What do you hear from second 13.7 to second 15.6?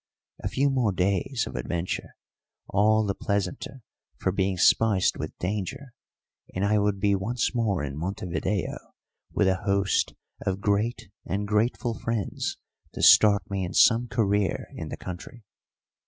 some career in the country.